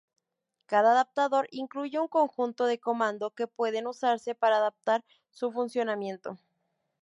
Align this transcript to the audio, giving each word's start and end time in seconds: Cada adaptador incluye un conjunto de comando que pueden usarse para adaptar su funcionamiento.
Cada 0.65 0.93
adaptador 0.93 1.47
incluye 1.51 1.99
un 1.99 2.07
conjunto 2.07 2.65
de 2.65 2.79
comando 2.79 3.35
que 3.35 3.45
pueden 3.45 3.85
usarse 3.85 4.33
para 4.33 4.57
adaptar 4.57 5.05
su 5.29 5.51
funcionamiento. 5.51 6.39